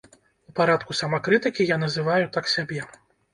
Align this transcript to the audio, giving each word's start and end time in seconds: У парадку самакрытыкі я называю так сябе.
У 0.51 0.53
парадку 0.59 0.95
самакрытыкі 1.01 1.67
я 1.73 1.77
называю 1.85 2.25
так 2.39 2.51
сябе. 2.55 2.81